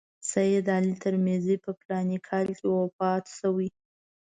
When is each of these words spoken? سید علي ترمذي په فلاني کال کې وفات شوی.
سید 0.31 0.65
علي 0.77 0.93
ترمذي 1.03 1.55
په 1.63 1.69
فلاني 1.79 2.17
کال 2.27 2.47
کې 2.57 2.67
وفات 2.77 3.23
شوی. 3.37 3.69